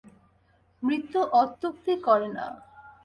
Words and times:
মৃত্যু 0.83 1.19
অত্যুক্তি 1.33 1.93
করে 2.01 2.27
না। 2.33 2.45